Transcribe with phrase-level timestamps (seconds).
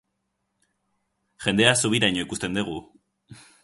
[1.47, 2.83] Jendea zubiraino ikusten degu.